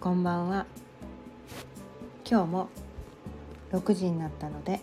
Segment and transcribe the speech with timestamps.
[0.00, 0.64] こんばんは。
[2.24, 2.68] 今日も
[3.72, 4.80] 6時になったので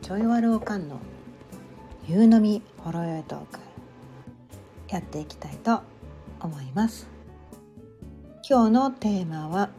[0.00, 1.00] ちょいわるおかんの
[2.06, 3.58] 夕飲みほろよいトーク
[4.88, 5.80] やっていきたいと
[6.40, 7.08] 思います。
[8.48, 9.70] 今日のテーマは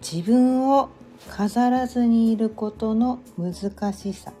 [0.00, 0.88] 自分を
[1.28, 4.32] 飾らずにいることの難しさ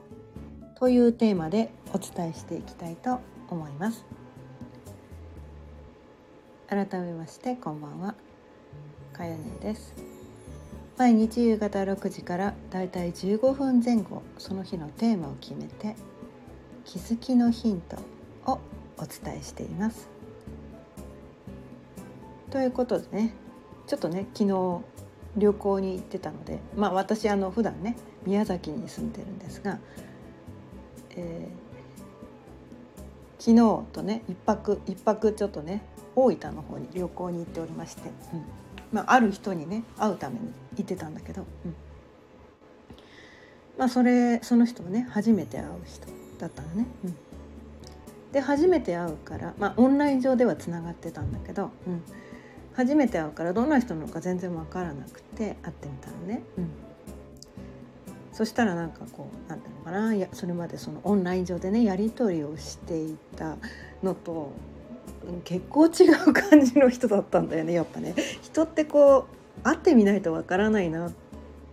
[0.76, 3.20] というテーマでお伝えしていきたいと
[3.50, 4.06] 思います。
[6.68, 8.14] 改めましてこんばんは。
[9.14, 9.94] かよねです。
[10.98, 15.96] 毎日夕方6時からだいたい15分前後その日のテーマを決めて
[16.84, 17.96] 気づきのヒント
[18.52, 18.58] を
[18.98, 20.10] お伝えしています。
[22.50, 23.32] ということでね
[23.86, 24.82] ちょっとね昨日
[25.38, 29.78] 旅行に行ってたのでまあ私あの普段ね宮崎に住んでるんですが、
[31.16, 31.67] えー、
[33.38, 35.82] 昨日とね一泊一泊ちょっとね
[36.16, 38.44] 大分の方に旅行に行っておりまして、うん。
[38.92, 41.74] まあ、ある人にね会うために行ってたんだけど、うん。
[43.78, 46.06] まあ、それその人はね初めて会う人
[46.38, 46.86] だったのね。
[47.04, 47.16] うん、
[48.32, 52.02] で初めて会うから、まあ、オンライン上ではつながってたんだけど、うん、
[52.74, 56.42] 初めて会うからどんな人なのか全然分からなくて会ってみたのね。
[56.56, 56.68] うん。
[58.38, 63.56] そしたらなんかこう何ていうのかないやそれまでそのオンライン上でねやり取りをしていた
[64.00, 64.52] のと
[65.42, 68.14] 結構違う感じの人だったんだよねやっぱね。
[68.42, 69.26] 人ってこ
[69.58, 71.12] う会ってみないとわからないなっ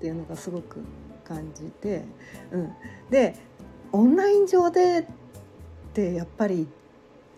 [0.02, 0.80] ていうのがすごく
[1.23, 2.03] 感じて、
[2.52, 2.73] うん、
[3.11, 3.35] で
[3.91, 5.05] オンライン上でっ
[5.94, 6.67] てやっぱり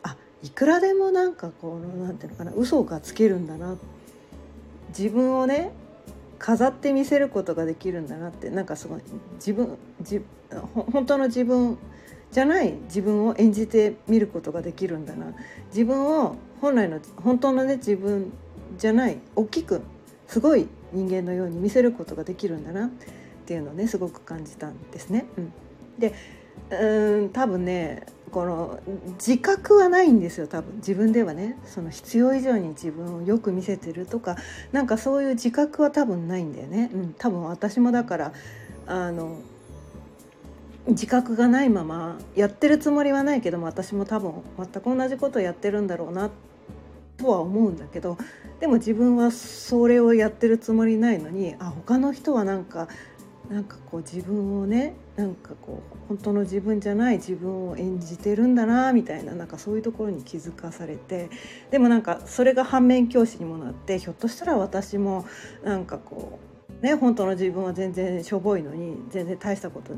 [0.04, 3.76] あいくらでもなんかこうなんていうのかな嘘がつけるんだな。
[4.98, 5.74] 自分をね
[6.40, 9.02] 飾って見せることができるんだなってなんかすごい
[9.36, 10.22] 自分じ
[10.92, 11.78] 本当の自分
[12.32, 15.34] じゃない自分を演じてみることができるんだな
[15.68, 18.32] 自分を本来の本当のね自分
[18.78, 19.82] じゃない大きく
[20.28, 22.90] すごい人間のように見せることができるんだなっ
[23.46, 25.26] ていうのをねすごく感じたんですね。
[25.38, 25.54] うん、
[25.98, 26.14] で
[26.70, 28.06] うん多分ね
[28.38, 28.80] この
[29.14, 30.76] 自覚はないんですよ多分。
[30.76, 31.58] 自分ではね。
[31.66, 34.36] その必要以上に自分をよく見せてるとか
[34.72, 36.92] なんかそういう自覚は多分ないんだよね。
[36.94, 38.34] うん、多分私もだから
[38.86, 39.40] あの
[40.88, 46.30] 自覚がないままやってるつもりはないけども私も多分全く同じことをやってるんだろうな
[47.18, 48.20] とは思うんだけど
[48.60, 52.88] でも自分はそれをやってるつもりないのにあ他の人はなんか
[53.50, 61.30] なんかこう自分をねなんかこう本当の自分じゃない自分を演じてるんだなみたいななんかそういうところに気づかされて
[61.72, 65.26] でもなんかそれが反面教師にもなってひょっとしたら私も
[65.64, 66.40] なんかこ
[66.82, 69.94] うね本当の自分は全然しょぼいのに全然大したこと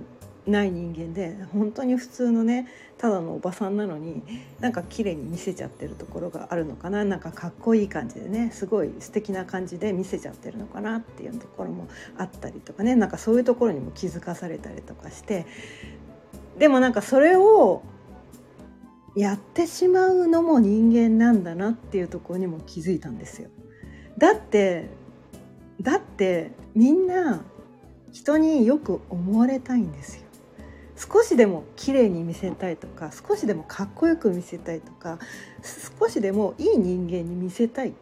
[0.50, 2.68] ない人間で本当に普通のね
[2.98, 4.22] ただのおばさんなのに
[4.60, 11.88] なんか綺麗に見せちゃってるところがあるのかななんかかっこいい感じでねすごい素敵な感じで見せちゃってるのかなっていうところも
[12.18, 15.46] あったりとかねなんかそういうところにも気づかされたりとかして
[16.58, 17.84] でもなんかそれを
[19.16, 23.50] やってしまうのも人間なんだなっていうところにも気づいたんですよ。
[24.18, 24.90] だって
[25.82, 27.42] だってみんな
[28.12, 30.29] 人によく思われたいんですよ。
[31.00, 35.18] 少しでも綺麗に見せたいとか少しでもかっこよく見せたいとか
[36.00, 37.94] 少しでもいい人間に見せたいっ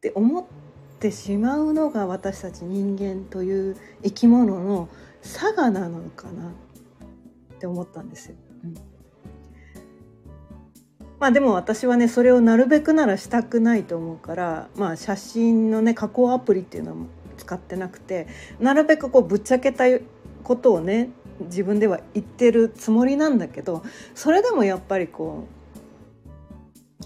[0.00, 0.44] て思っ
[0.98, 4.88] てしまうのが私たち人間という生き物の
[5.22, 6.52] 差がなのかなっ
[7.60, 8.34] て思ったんですよ。
[8.64, 8.74] うん
[11.20, 16.96] まあでも私はねそれをなるべくならしたくないと思うからまあ写真のね加工アプリっていうのは
[17.36, 18.26] 使ってなくて
[18.58, 19.84] なるべくこうぶっちゃけた
[20.42, 21.10] ことをね
[21.44, 23.82] 自分では言ってるつもりなんだけど
[24.14, 25.60] それでもやっぱりこう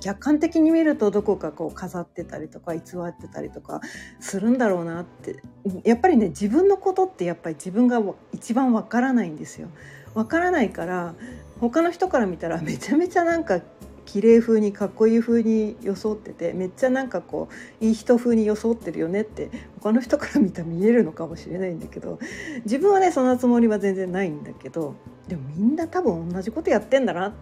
[0.01, 3.81] 客観的に見るとどこかこう飾ってたりとか偽ってたりとか
[4.21, 5.41] するんだろうなって
[5.85, 8.03] やっぱりね自分のことってやっぱり自分が
[8.33, 9.69] 一番わからないんですよ。
[10.15, 11.15] わからないから
[11.61, 13.61] 他の人から見たらめちゃめちゃなんか
[14.07, 17.49] 綺麗風にかっこいい風に装っててめっちゃなんかこ
[17.81, 22.19] ういい人風に装ってるよねって他の人から見たら見えるのかもしれないんだけど
[22.65, 24.95] 自分はねそんなつもりは全然ないんだけど
[25.29, 27.33] でもみんな多分同じことやってんだなっ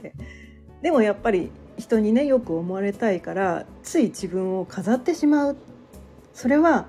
[0.00, 0.14] て。
[0.82, 5.56] でもやっぱり人にねよく思われたいからつい自分を飾ってしまう。
[6.32, 6.86] それは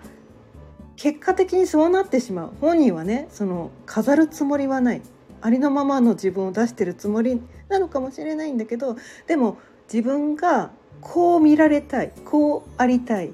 [0.97, 2.51] 結果的にそうなってしまう。
[2.59, 5.01] 本人はねその飾るつもりはない。
[5.41, 8.95] ありのままの自分を出してるつもりなのかもしれないんだけど
[9.27, 9.57] でも
[9.91, 10.71] 自分が
[11.01, 13.33] こう見られたいこうありたい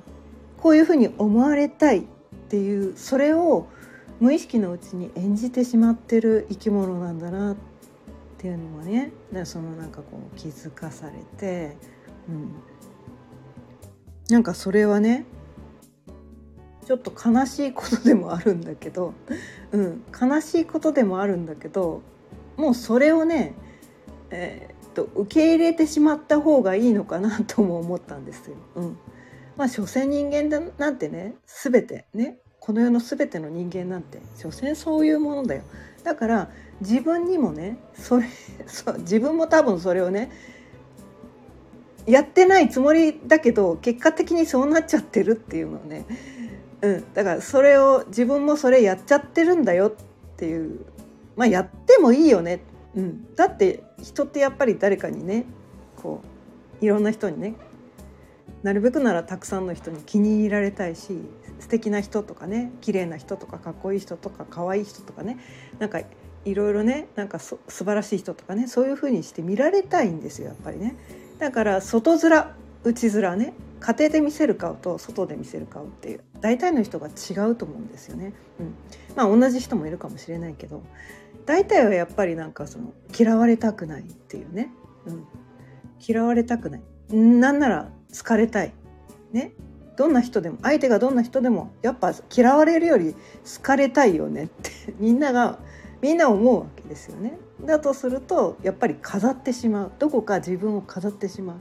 [0.58, 2.04] こういうふうに思われたいっ
[2.50, 3.68] ていうそれを
[4.20, 7.56] 無意識のうちに演じてしまってる生き物なんだなっ
[8.38, 9.12] ていうのもね
[9.44, 11.76] そのなんかこう気づかされて、
[12.30, 12.54] うん、
[14.30, 15.26] なんかそれはね
[16.86, 19.14] ちょっと悲しいことでもあるんだけど、
[19.72, 22.02] うん、悲しいことでもあるんだけど
[22.58, 23.56] もうそれをね、
[24.34, 28.56] えー、っと受け入れてしまった方がいいのかなとも思ったんですよ。
[28.76, 28.98] うん、
[29.56, 35.62] まあ所詮人間だなんてね全てねこの世の全ての人間なんて所詮そういうものだよ。
[36.04, 36.50] だから
[36.82, 38.28] 自分にもねそれ
[38.66, 40.32] そ自分も多分それをね
[42.08, 46.06] やってないつもりだけど結果的にそうなっちゃってるっていうのね、
[46.82, 49.92] うん、だからそれを自分もそれやっちゃってるんだよっ
[50.38, 50.80] ていう。
[51.36, 52.62] まあやってもいいよね、
[52.96, 55.46] うん、だって人ってやっぱり誰かにね
[55.96, 56.22] こ
[56.82, 57.56] ういろんな人にね
[58.62, 61.20] なるべくならたくさんの人に気に入られたいし
[61.60, 65.38] 素敵な人とかね綺麗な人とかかっこいい人とか可愛い人とかね
[65.80, 66.02] なんか
[66.46, 70.96] いろいろねなんか素晴らしい人とかねそういう風にして見られたいんですよやっぱりね。
[71.40, 72.44] だから外面
[72.84, 78.34] 内面ね家庭で見せる顔と外で見せる顔っていう大体の人が違うと思うんですよね。
[78.60, 78.76] うん、
[79.16, 80.84] まあ同じ人もいるかもしれないけど
[81.46, 84.72] 大体はやっぱりなんかその嫌われたくないっていうね、
[85.06, 85.28] うん、
[86.06, 86.82] 嫌われたくない。
[87.12, 88.74] なんなら好かれたい。
[89.32, 89.54] ね。
[89.96, 93.14] どんな人でも相手がどんな人でもやっぱ嫌われるより
[93.56, 95.60] 好かれたいよねって みんなが
[96.02, 97.38] みんな思うわけですよね。
[97.64, 99.92] だとするとやっぱり飾ってしまう。
[100.00, 101.58] どこか自分を飾ってしまう。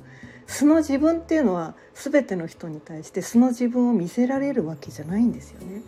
[0.47, 5.83] 素の自分っていうのは全ての人に対して素の自分を見せられるわけじゃないんですよね。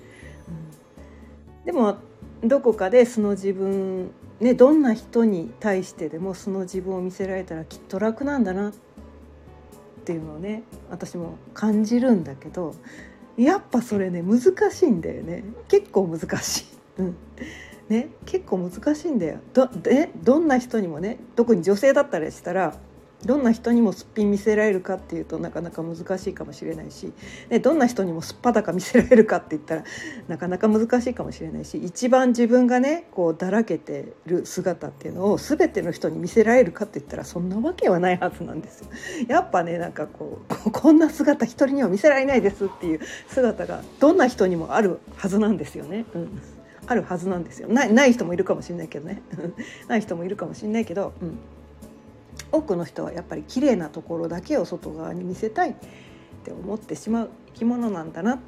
[1.58, 1.97] うん、でも
[2.44, 4.11] どこかで素の自分
[4.41, 8.73] ねどんな人に対してでも素の自分を見せられたらきっと楽なんだなっ
[10.05, 12.75] ていうのをね私も感じるんだけど
[13.37, 15.44] やっぱそれね難しいんだよね。
[15.69, 16.64] 結構難しい。
[16.99, 17.17] うん。
[17.88, 19.40] ね、結構難しいんだよ。
[19.52, 22.76] どでどんな人にもね特に女性だったりしたら
[23.26, 27.12] どんな人にもすっぴん見せられるかっていうとなかなか難しいかもしれないし、
[27.49, 29.85] ね、どんな人にもすっぱだか見せられるかって言ったら
[30.29, 38.88] なかなか難しいかもしれないし一番自分がねこうだらけてる姿っていうのを全ての人に見せられるかって言ったらそんなわけはないはずなんですよ。
[39.29, 46.05] やっぱねなんかこうこんな姿一人には見せられないですっていう姿がどんな人にもあるはずなんですよね。
[46.15, 46.43] うん。
[46.87, 47.69] あるはずなんですよ。
[47.69, 49.23] ないない人もいるかもしれないけどね。
[49.88, 51.38] ない人もいるかもしれないけど、うん、
[52.54, 55.74] 多くの人はやっぱり綺麗なところだけを外側に見せたいっ
[56.44, 58.38] て思ってしまう生き物なんだな。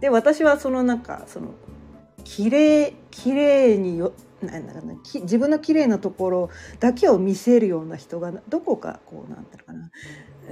[0.00, 1.48] で私はそのなんかその
[2.24, 9.90] 綺麗綺麗によなんだかな自分の綺麗なところだけを見せるような人がどこかこうなんていうかな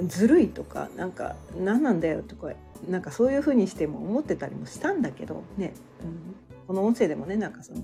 [0.07, 2.53] ずるいとかなんか何なんだよとか
[2.89, 7.81] なんかそういうふうにしても思ってたりもしたんだけどね、うん、この音声でもねなんかその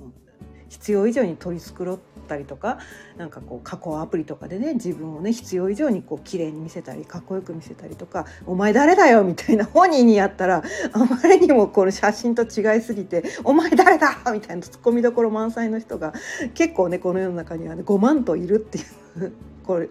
[0.75, 2.79] 必要以上に取り繕ったりとか
[3.17, 16.13] なんかこう加工アプリとかでね自分をね必要以上にこう綺麗に見せたりかっこよく見せたりとか「お前誰だよ!」みたいな本人にやったらあまりにもこの写真と違いすぎて「お前誰だ!」みたいなツッコミどころ満載の人が
[16.55, 18.81] 結構ねこの世の中にはね5万といるってい
[19.25, 19.33] う
[19.65, 19.89] これ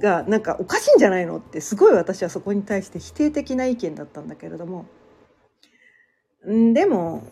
[0.00, 4.86] がなんかおかしいんじゃないのってすごい私はそこに対して否定的な意見だったんだけれども
[6.50, 7.22] んでも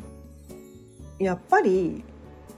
[1.19, 2.05] やっぱり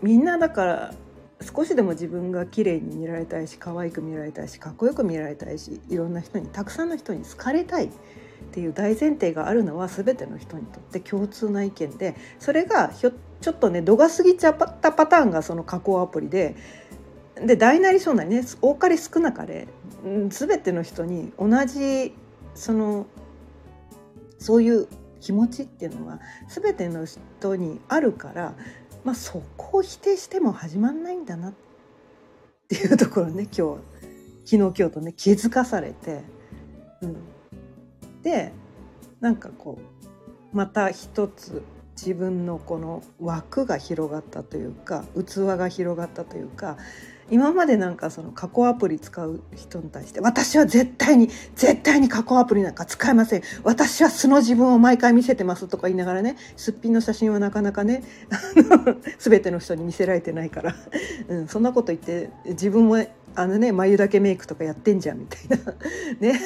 [0.04, 0.94] みんなだから
[1.40, 7.86] 少しでも自分が綺麗に見られたいし可愛く見られたいしかっこよく見られたいしいろんな人にたくさんの人に好かれたい。
[7.86, 7.90] っ
[8.52, 16.54] ていう大前提があるのは全ての人にとって共通な意見でそれがひょちょっとね度が過ぎちゃったパターンがその加工アプリで
[17.36, 19.66] で大なり小なりね多かれ少なかれ
[20.28, 22.14] 全ての人に同じ
[22.54, 23.06] その
[24.38, 24.88] そういう
[25.24, 28.54] 気持ちっていうのは全ての人にあるから、
[29.04, 31.52] まあ、そこを否定しても始まんないんだなっ
[32.68, 33.94] ていうところね今日。
[34.44, 36.22] 昨日今日とね気づかされて、
[37.00, 37.16] うん、
[38.22, 38.52] で
[39.20, 39.78] なんかこ
[40.52, 41.62] うまた一つ
[41.96, 46.76] 自分のこの枠が広がったというか器が広がったというか
[47.30, 53.42] 今までなんかその加工アプリ使う人に対して私は絶対に絶対に加工アプリなんか使えません。
[53.62, 58.02] 私は素の自分を毎回見せてますとか言いながらねすっぴんの写真はなかなかね
[59.18, 60.74] 全ての人に見せられてないから、
[61.28, 62.98] うん、そんなこと言って自分も
[63.36, 65.74] あのね眉だけメイクとかやってんじゃんみたいな。
[66.20, 66.40] ね。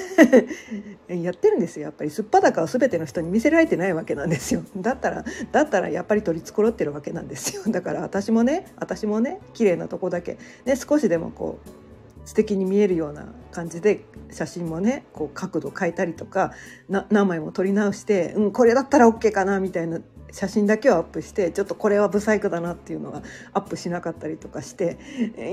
[1.22, 2.10] やってるんですよやっぱり。
[2.10, 4.62] すっぱだかを全ての人に見せられてないわけなんですよ。
[4.76, 7.62] だったらだったらやっぱり取り繕ってるわけなんですよ。
[7.72, 16.52] だから私もね私もね綺麗なとこだけ、ね、少しでもこう素敵に見えるような感じで写真もねこう角度変えたりとか
[16.88, 20.00] 何枚も撮り直して、うん、これだったら OK かなみたいな
[20.30, 24.98] 写真だけをアップしてちょっとこれはブサイクだなっていうのはアップしなかったりとかして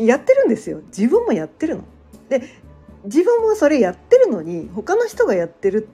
[0.03, 1.83] やってるんですよ自分もやってるの。
[2.29, 2.41] で
[3.05, 5.87] 自分もそれやってるのに他の人がやってる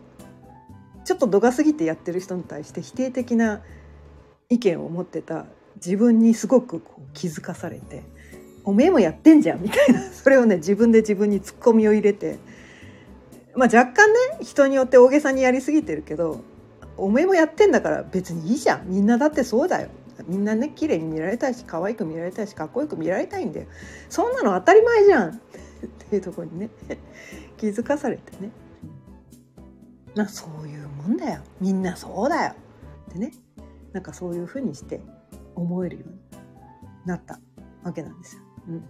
[1.04, 3.62] ちょっと度が過ぎてやってる人に対して否定的な
[4.50, 5.46] 意見を持ってた
[5.76, 8.04] 自分にすごくこう気づかされて
[8.64, 12.38] 「おめえもやってんじゃん」みたいなそれをね自分で自分にツッコミを入れて
[13.56, 16.42] まあ若干ね人によって大げさにやりすぎてるけど
[16.98, 18.90] 「おめえもやってんだから別にいいじゃん。
[18.90, 19.90] みんなだってそうだよ」
[20.28, 23.66] みんなね綺麗に見られたいし可愛く見られたいしかっこよく見られたいんだよ
[24.08, 25.30] そんなの当たり前じゃん。
[25.32, 25.34] っ
[26.10, 26.70] ていうところにね
[27.58, 28.52] 気づかされてね。
[30.16, 31.42] まあそういうもんだよ。
[31.60, 32.54] みんなそうだよ。
[33.10, 33.32] ってね。
[33.94, 35.02] なんかそういうふうにして
[35.56, 36.20] 思えるように
[37.06, 37.40] なった
[37.84, 38.42] わけなんですよ。
[38.68, 38.84] うん、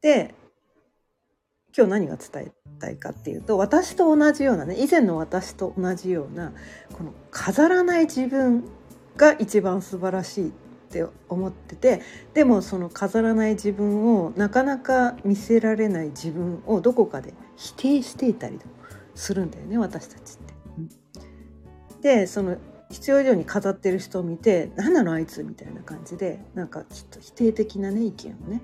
[0.00, 0.34] で
[1.76, 6.52] 今日何が伝えたいかっていうと私と同じようなね以前の私と同じような
[6.92, 8.64] この飾らない自分
[9.16, 10.50] が一番素晴らしいっ
[10.88, 12.00] て思ってて
[12.32, 18.58] でもその飾らない自分をなかなか見せられない自分をどこかで否定していたり
[19.14, 20.56] するんだよね私たちって。
[22.00, 22.56] でその
[22.88, 28.62] 必要以上に飾ってる人を見て「何なのあいつ」みたいな感じでなんかちょっと否定的なね意見をね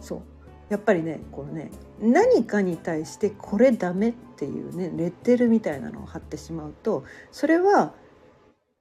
[0.00, 0.37] そう
[0.68, 1.70] やっぱりねこのね
[2.00, 7.92] 何かに対してこれダメっていうねレッテルみたいなのを貼ってしまうとそれは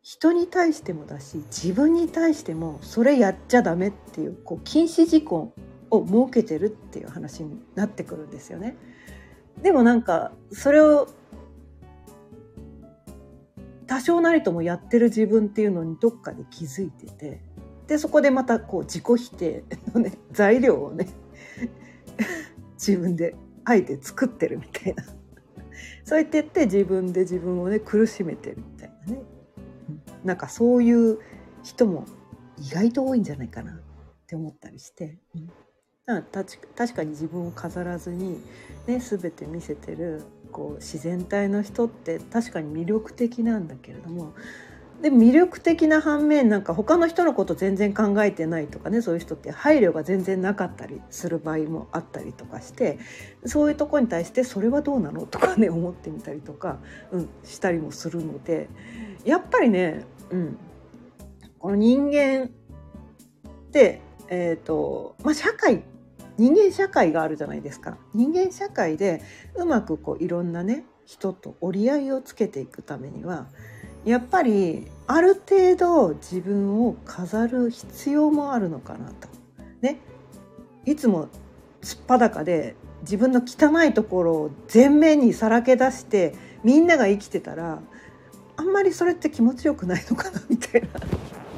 [0.01, 5.53] 人に対してもだし自分に対してもそれやっちゃダメっていうこう禁止事項
[5.89, 8.77] を設けてるっていう話になってくるんですよね。
[9.61, 11.07] でもなんかそれを
[13.87, 17.41] 多少なりともやってる自分っていうのにどっかで気づいてて
[17.87, 19.63] でそこでまたこう自己否定
[19.93, 21.07] のね材料をね
[22.77, 25.03] 自分であえて作ってるみたいな。
[26.05, 29.21] そうやってって自分で自分をね苦しめてるみたいなね、
[29.89, 31.19] うん、なんかそういう
[31.63, 32.05] 人も
[32.57, 33.75] 意外と多いんじゃないかなっ
[34.25, 38.41] て思ったりして、うん、確かに自分を飾らずに、
[38.87, 44.33] ね、全て見せてるこう自然体の人って確かに魅力的なんだけれども
[45.01, 52.97] で魅力的な反面なんか他の人のこと全然考えてないとかねそういう人って配慮が全然なかったりする場合もあったりとかして
[53.45, 56.79] そういうとこに対してそれはどうなのとかね思ってみたりとか、
[57.11, 58.69] うん、したりもするので
[59.23, 60.57] やっぱりね、うん、
[61.59, 62.49] この人間っ
[63.71, 65.83] て、えーとまあ、社会
[66.37, 67.97] 人間社会があるじゃないですか。
[68.13, 69.23] 人間社会で
[69.55, 73.47] うまくこういろんなね人と折り合いをつけていくためには
[74.07, 79.27] やっぱりある程度自分を飾る必要もあるのかなと。
[79.81, 79.99] ね、
[80.85, 81.27] いつも
[81.81, 86.33] すっぱだかで自分の汚いところを前面にさらけ出して
[86.63, 87.81] みんなが生きてたら
[88.55, 90.87] あんまりそれって気持ちよくないのかなみたいな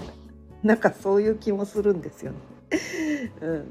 [0.64, 2.38] なんかそういう気もするんですよね。
[3.42, 3.66] うん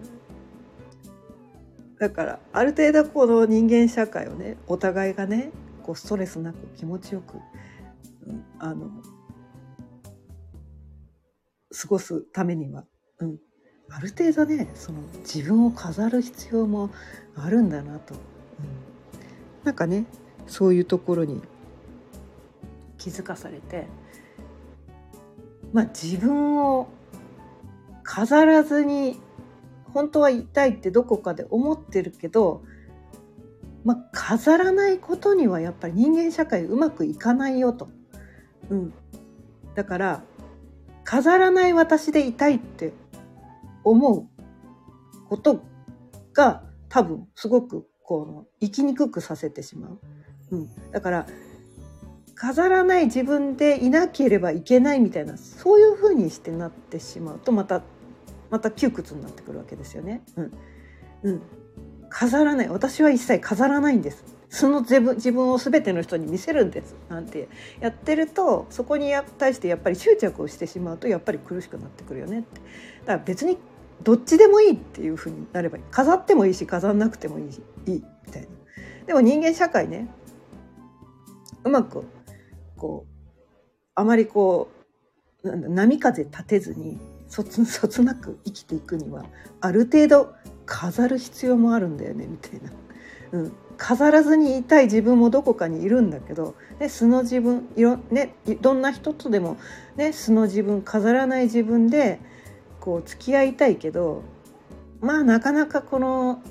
[1.99, 5.51] だからある程度この人間社会をねお互いがね
[5.83, 7.39] こうストレスなく気持ちよく、
[8.59, 8.91] あの
[11.71, 12.85] 過ごすためには、
[13.19, 13.39] うん、
[13.91, 16.91] ある程度ねその自分を飾る必要も
[17.37, 18.21] あるんだなと、うん、
[19.65, 20.07] なんかね
[20.47, 21.43] そういうところに
[22.97, 23.87] 気づかされて
[25.73, 26.89] まあ自分を
[28.03, 29.21] 飾らずに
[29.93, 32.63] 本当は痛いってどこかで思ってるけど、
[33.85, 37.89] まあ、飾らないことにはやっぱり人間社会うまくいかないよと。
[38.71, 38.95] うん、
[39.75, 40.23] だから
[41.05, 42.93] 飾らない私でいたいって
[43.85, 44.27] 思う
[45.29, 45.63] こと
[46.35, 49.99] が多分すごくこの生きにくくさせてしまう。
[50.51, 51.27] うん、だから
[52.35, 57.83] 飾らない自分でいなければいけないみたいなそういうふうにしてなってしまうとまた
[58.51, 60.23] また窮屈になってくるわけですよね。
[60.37, 60.53] うん、
[61.23, 61.43] うん、
[62.09, 62.69] 飾らない。
[62.69, 64.25] 私は一切飾らないんです。
[64.59, 67.49] その自分自分を全ての人に見せるんですなんて
[67.79, 72.61] やってるとそこに対してやっぱり執着をしてしまうとやっぱり苦しくなってくるよねって。
[73.05, 73.57] だから別に
[74.03, 75.85] どっちでもいいっていうふうになればいい。
[75.93, 77.45] 飾ってもいいし飾んなくてもいい
[77.87, 78.49] いいみたいな。
[79.07, 80.09] でも人間社会ね
[81.63, 82.03] うまく
[82.77, 83.21] こう
[83.95, 84.73] あまりこ
[85.45, 86.99] う波風立てずに
[87.29, 89.25] そつそつなく生きていくには
[89.61, 90.35] ある程度
[90.67, 92.73] 飾る必要もあるんだよねみたいな、
[93.33, 99.57] うん、飾らずにいたい自分もどこかにいるんだけど、ね、素の自分いろ,、ね、どんな人とでも、
[99.97, 102.21] ね、素の自分飾らない自分で
[102.81, 104.25] こう付き合いたいけど
[105.01, 106.43] まあなかなかこの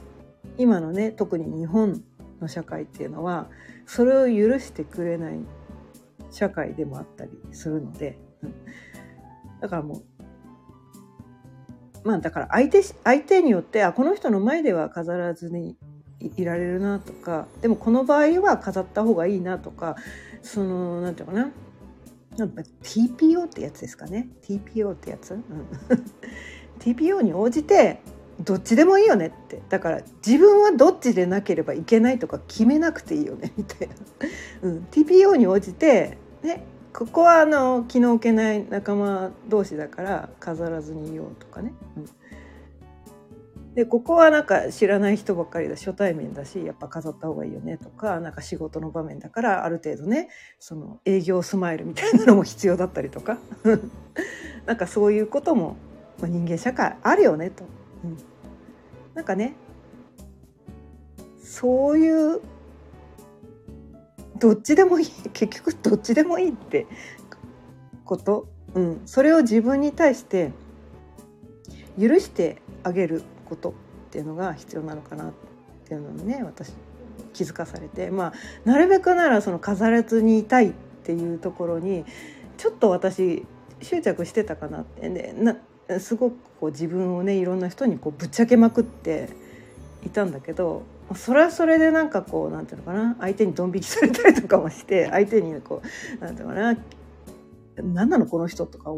[0.58, 2.02] 今のね特に日本
[2.40, 3.48] の社会っていうのは
[3.86, 5.40] それを許してくれない
[6.32, 8.54] 社会でもあったりするので、うん、
[9.60, 10.02] だからも
[12.04, 15.76] うまあだから相手相手によってあこの人の前では飾らずに
[16.20, 19.96] いられるなとかでもこの場合は飾った方がいいなとか
[20.42, 21.52] そのなんていうかな
[22.38, 24.30] なんか TPO ってやつですかね。
[24.44, 25.42] TPO ってやつ、うん、
[26.80, 28.00] TPO に応じて
[28.40, 29.62] どっちでもいいよねって。
[29.70, 33.96] だから自分はどっちでなければいけないとか決めなくていいよねみたいな、
[34.62, 42.10] うん、TPO に応じてねここはあの気の置けない仲間同士だから飾らずにいようとかね、うん、
[43.78, 53.38] でここはなんか知らない人ばっかりだ初対面だしやっぱ飾った方がいいよねとかなんか仕事の場面だからある程度ねその営業スマイルみたいなのも必要だったりとか。
[54.66, 55.78] なんかそういうことも、
[56.20, 57.64] ま、人間社会あるよねと。
[58.04, 58.18] うん、
[59.14, 59.54] なんかね
[61.40, 62.42] そういう
[64.40, 66.88] どっちでもいい結局どっちでもいいって
[68.04, 70.52] こと、うん、それを自分に対して
[72.00, 73.22] 許してあげる。
[73.48, 73.74] ことっ
[74.12, 75.34] ていうのが必要なのかなっ
[75.86, 76.74] ていうのにね私
[77.34, 78.12] 気づかされて。
[78.12, 78.34] まあ
[78.66, 80.74] なるべくならその飾らずにいたいっ
[81.04, 82.06] ていうところに
[82.58, 83.46] ちょっと私
[83.82, 85.10] 執着してたかなって。
[85.10, 85.56] ねな
[86.00, 89.30] すごくこう自分をねいろんな人にこうぶっちゃけまくって
[90.06, 90.84] いたんだけど
[91.16, 93.16] それはそれでなんかこうなんていうのかな。
[93.22, 95.82] 相手にドン引きされたりとかもして相手にこ
[96.20, 96.78] うなんていうのかな。
[97.78, 98.92] 何なのこの人とか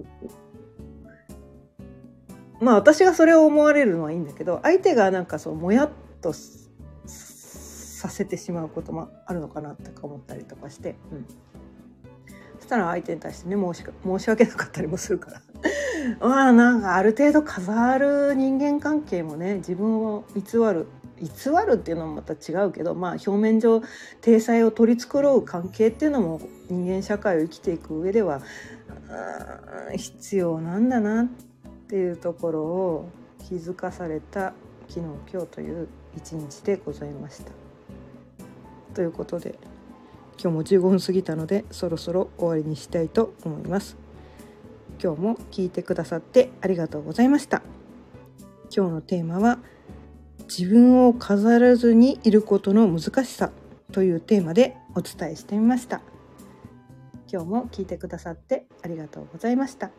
[2.61, 5.89] まあ私がそれを思われるのはいいんだけど相手がなんかそうもやっ
[6.21, 11.25] とさせてしまうこともあるのかなとか思ったりとかして、うん、
[12.59, 15.41] そしたら相手に対してね申し申し訳なかったりもするから。
[16.21, 20.87] まあなんかある程度飾る人間関係もね自分を偽る
[21.19, 21.27] 偽
[21.67, 23.81] るっていうのもまた違うけど、まあ、表面上
[24.21, 26.39] 体裁を取り繕う関係っていうのも
[26.69, 28.41] 人間社会を生きていく上では
[29.97, 31.48] 必要なんだなって
[31.89, 33.09] っていうところを
[33.47, 34.53] 気づかされた
[34.87, 37.51] 昨日今日という一日でございました。
[38.93, 39.57] ということで
[40.39, 43.97] 今日も15分過ぎたのでそろそろ終わりにしたいと思います。
[45.03, 47.63] 今日も聞いてくださってありがとうございました。
[48.71, 49.57] 今日のテーマは
[50.41, 53.49] 自分を飾らずにいることの難しさ
[53.91, 56.01] というテーマでお伝えしてみました。
[57.33, 59.89] 今日も聞いてくださってありがとうございました。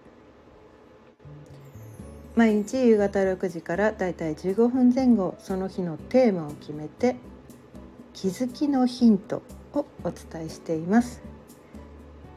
[2.36, 7.16] 毎日夕方6時からだいたい15分前後その日のテーマを決めて
[8.12, 11.30] 気づきのヒントをお伝えしています。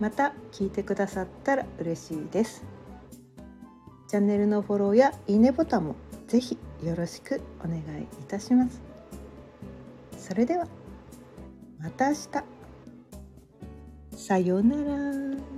[0.03, 2.65] また聞いてくださったら嬉しいです
[4.09, 5.95] チャンネルのフォローやいいねボタンも
[6.27, 8.81] ぜひよろしくお願いいたします
[10.17, 10.67] それでは
[11.79, 12.27] また明日
[14.17, 15.52] さようなら。